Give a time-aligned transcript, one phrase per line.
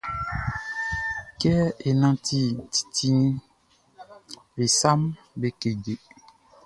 [1.39, 1.53] Kɛ
[1.87, 2.39] é nánti
[2.73, 3.21] titiʼn,
[4.63, 5.01] e saʼm
[5.39, 5.93] be keje.